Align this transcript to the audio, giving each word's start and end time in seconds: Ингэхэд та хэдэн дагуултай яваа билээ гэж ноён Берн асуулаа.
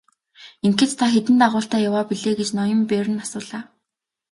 Ингэхэд 0.65 0.97
та 0.99 1.05
хэдэн 1.13 1.35
дагуултай 1.41 1.81
яваа 1.89 2.03
билээ 2.09 2.33
гэж 2.37 2.49
ноён 2.57 2.81
Берн 2.89 3.17
асуулаа. 3.25 3.63